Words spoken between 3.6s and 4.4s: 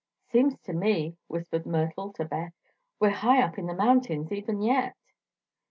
the mountains,